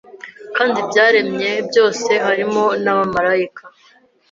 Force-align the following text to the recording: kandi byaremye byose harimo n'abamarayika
kandi 0.57 0.77
byaremye 0.89 1.51
byose 1.69 2.11
harimo 2.25 2.63
n'abamarayika 2.83 3.63